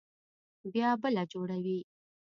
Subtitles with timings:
[0.71, 1.79] بيا بله جوړوي.